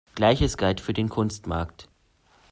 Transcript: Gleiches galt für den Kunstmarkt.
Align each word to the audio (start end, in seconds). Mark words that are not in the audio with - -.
Gleiches 0.15 0.57
galt 0.57 0.81
für 0.81 0.93
den 0.93 1.09
Kunstmarkt. 1.09 1.87